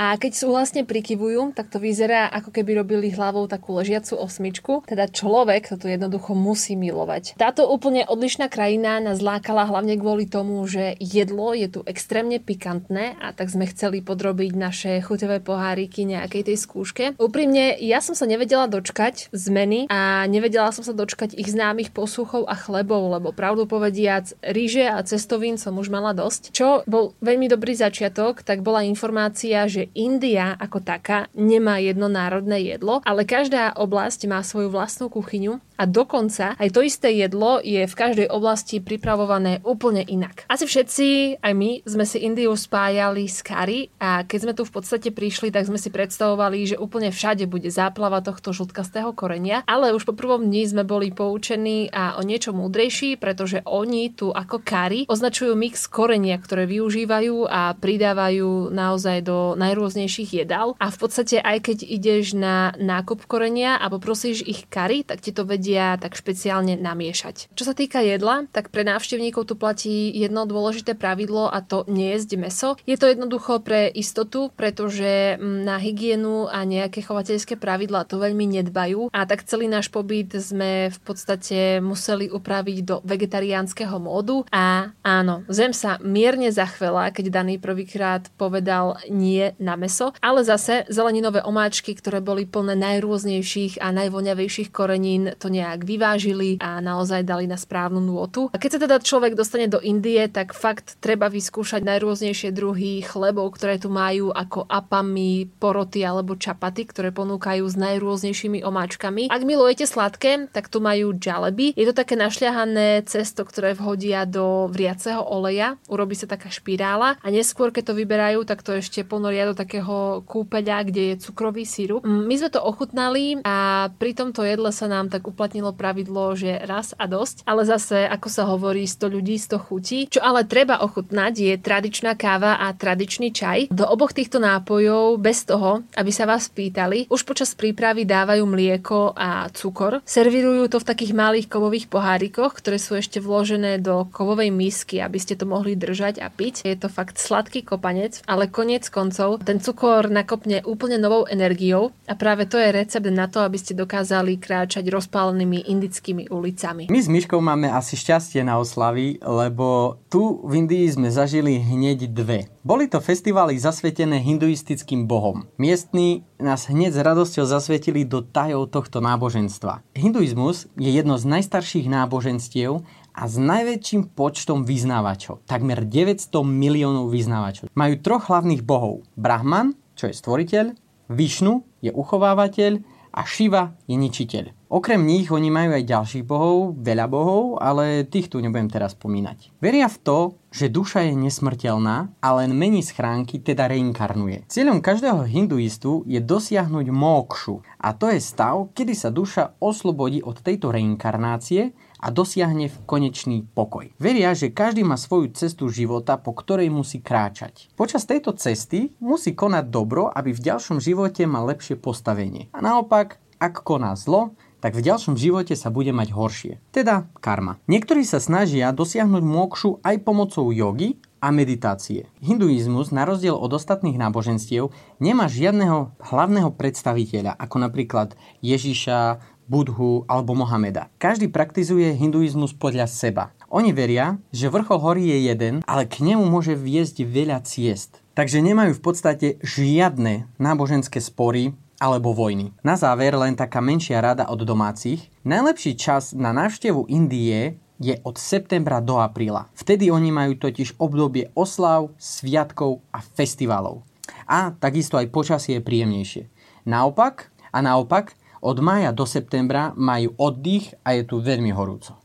[0.00, 4.80] a keď súhlasne prikyvujú, tak to vyzerá ako keby robili hlavou takú ležiacu osmičku.
[4.88, 7.36] Teda človek to tu jednoducho musí milovať.
[7.36, 13.20] Táto úplne odlišná krajina nás lákala hlavne kvôli tomu, že jedlo je tu extrémne pikantné
[13.20, 17.04] a tak sme chceli podrobiť naše chuťové poháriky nejakej tej skúške.
[17.20, 22.48] Úprimne, ja som sa nevedela dočkať zmeny a nevedela som sa dočkať ich známych posúchov
[22.48, 26.56] a chlebov, lebo pravdu povediac, ríže a cestovín som už mala dosť.
[26.56, 32.62] Čo bol veľmi dobrý začiatok, tak bola informácia, že India ako taká nemá jedno národné
[32.62, 37.88] jedlo, ale každá oblasť má svoju vlastnú kuchyňu a dokonca aj to isté jedlo je
[37.88, 40.44] v každej oblasti pripravované úplne inak.
[40.52, 44.76] Asi všetci, aj my, sme si Indiu spájali s kari a keď sme tu v
[44.76, 49.96] podstate prišli, tak sme si predstavovali, že úplne všade bude záplava tohto žltkastého korenia, ale
[49.96, 54.60] už po prvom dni sme boli poučení a o niečo múdrejší, pretože oni tu ako
[54.60, 60.76] kari označujú mix korenia, ktoré využívajú a pridávajú naozaj do najrôznejších jedál.
[60.76, 65.32] A v podstate aj keď ideš na nákup korenia a poprosíš ich kari, tak ti
[65.32, 67.54] to vedia tak špeciálne namiešať.
[67.54, 72.30] Čo sa týka jedla, tak pre návštevníkov tu platí jedno dôležité pravidlo a to nejesť
[72.34, 72.68] meso.
[72.90, 78.50] Je to jednoducho pre istotu, pretože mm, na hygienu a nejaké chovateľské pravidlá to veľmi
[78.58, 84.90] nedbajú a tak celý náš pobyt sme v podstate museli upraviť do vegetariánskeho módu a
[85.06, 91.46] áno, zem sa mierne zachvela, keď daný prvýkrát povedal nie na meso, ale zase zeleninové
[91.46, 97.60] omáčky, ktoré boli plné najrôznejších a najvoňavejších korenín, to nejak vyvážili a naozaj dali na
[97.60, 98.48] správnu nôtu.
[98.50, 103.52] A keď sa teda človek dostane do Indie, tak fakt treba vyskúšať najrôznejšie druhy chlebov,
[103.60, 109.28] ktoré tu majú ako apami, poroty alebo čapaty, ktoré ponúkajú s najrôznejšími omáčkami.
[109.28, 111.76] Ak milujete sladké, tak tu majú jalebi.
[111.76, 115.76] Je to také našľahané cesto, ktoré vhodia do vriaceho oleja.
[115.90, 120.22] Urobí sa taká špirála a neskôr, keď to vyberajú, tak to ešte ponoria do takého
[120.24, 122.06] kúpeľa, kde je cukrový sírup.
[122.06, 126.62] Mm, my sme to ochutnali a pri tomto jedle sa nám tak uplatnilo pravidlo, že
[126.62, 129.98] raz a dosť, ale zase, ako sa hovorí, 100 ľudí, 100 chutí.
[130.06, 133.72] Čo ale treba ochutnať je tradičná káva a tradičný čaj.
[133.74, 139.16] Do oboch týchto nápojov, bez toho, aby sa vás pýtali, už počas prípravy dávajú mlieko
[139.16, 140.04] a cukor.
[140.04, 145.16] Servírujú to v takých malých kovových pohárikoch, ktoré sú ešte vložené do kovovej misky, aby
[145.16, 146.68] ste to mohli držať a piť.
[146.68, 152.14] Je to fakt sladký kopanec, ale konec koncov ten cukor nakopne úplne novou energiou a
[152.18, 154.84] práve to je recept na to, aby ste dokázali kráčať
[155.30, 156.90] rozpálenými indickými ulicami.
[156.90, 162.10] My s Myškou máme asi šťastie na oslavy, lebo tu v Indii sme zažili hneď
[162.10, 162.50] dve.
[162.66, 165.46] Boli to festivály zasvetené hinduistickým bohom.
[165.54, 169.86] Miestni nás hneď s radosťou zasvetili do tajov tohto náboženstva.
[169.94, 172.82] Hinduizmus je jedno z najstarších náboženstiev
[173.14, 175.46] a s najväčším počtom vyznávačov.
[175.46, 177.70] Takmer 900 miliónov vyznávačov.
[177.78, 179.06] Majú troch hlavných bohov.
[179.14, 180.74] Brahman, čo je stvoriteľ,
[181.10, 184.70] Višnu je uchovávateľ a Shiva je ničiteľ.
[184.70, 189.58] Okrem nich oni majú aj ďalších bohov, veľa bohov, ale tých tu nebudem teraz spomínať.
[189.58, 190.18] Veria v to,
[190.54, 194.46] že duša je nesmrteľná a len mení schránky, teda reinkarnuje.
[194.46, 200.38] Cieľom každého hinduistu je dosiahnuť mokšu a to je stav, kedy sa duša oslobodí od
[200.38, 203.92] tejto reinkarnácie a dosiahne v konečný pokoj.
[204.00, 207.68] Veria, že každý má svoju cestu života, po ktorej musí kráčať.
[207.76, 212.48] Počas tejto cesty musí konať dobro, aby v ďalšom živote mal lepšie postavenie.
[212.56, 216.52] A naopak, ak koná zlo, tak v ďalšom živote sa bude mať horšie.
[216.70, 217.56] Teda karma.
[217.64, 222.08] Niektorí sa snažia dosiahnuť mokšu aj pomocou jogy a meditácie.
[222.20, 230.38] Hinduizmus, na rozdiel od ostatných náboženstiev, nemá žiadneho hlavného predstaviteľa, ako napríklad Ježiša, Budhu alebo
[230.38, 230.86] Mohameda.
[231.02, 233.34] Každý praktizuje hinduizmus podľa seba.
[233.50, 237.98] Oni veria, že vrchol hory je jeden, ale k nemu môže viesť veľa ciest.
[238.14, 242.54] Takže nemajú v podstate žiadne náboženské spory alebo vojny.
[242.62, 245.10] Na záver len taká menšia rada od domácich.
[245.26, 249.50] Najlepší čas na návštevu Indie je od septembra do apríla.
[249.58, 253.82] Vtedy oni majú totiž obdobie oslav, sviatkov a festivalov.
[254.30, 256.22] A takisto aj počasie je príjemnejšie.
[256.68, 261.96] Naopak, a naopak, od maja do septembra majú oddych a je tu veľmi horúco.